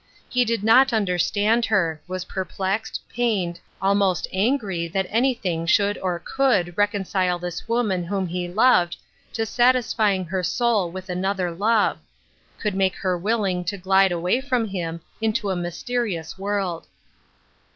[0.27, 5.95] He did not understand her; he was per plexed, pained, almost angry that anything should
[5.99, 8.97] or could reconcile this woman whom he loved
[9.33, 11.99] to satisfying her soul with another love;
[12.59, 16.87] could make her willing to glide away from him into a mysteri ous world.